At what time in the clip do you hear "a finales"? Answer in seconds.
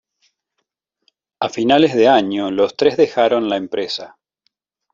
1.39-1.93